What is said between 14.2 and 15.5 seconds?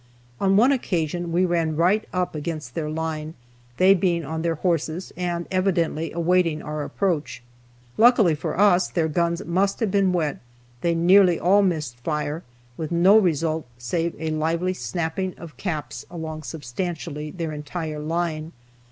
lively snapping